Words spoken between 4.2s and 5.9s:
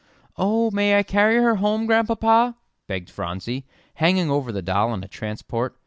over the doll in a transport.